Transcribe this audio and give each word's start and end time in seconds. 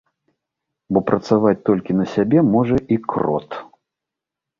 Бо 0.95 0.99
працаваць 1.09 1.59
толькі 1.69 1.97
на 1.99 2.05
сябе 2.13 2.39
можа 2.55 2.77
і 2.95 2.97
крот. 3.13 3.49